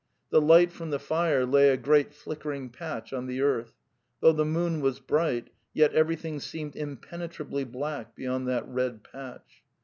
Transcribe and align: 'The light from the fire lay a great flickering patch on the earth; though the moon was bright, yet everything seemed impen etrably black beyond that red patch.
'The 0.31 0.41
light 0.41 0.71
from 0.71 0.89
the 0.89 0.97
fire 0.97 1.45
lay 1.45 1.69
a 1.69 1.77
great 1.77 2.11
flickering 2.11 2.71
patch 2.71 3.13
on 3.13 3.27
the 3.27 3.39
earth; 3.39 3.75
though 4.19 4.31
the 4.31 4.43
moon 4.43 4.81
was 4.81 4.99
bright, 4.99 5.51
yet 5.75 5.93
everything 5.93 6.39
seemed 6.39 6.73
impen 6.73 7.19
etrably 7.19 7.71
black 7.71 8.15
beyond 8.15 8.47
that 8.47 8.67
red 8.67 9.03
patch. 9.03 9.61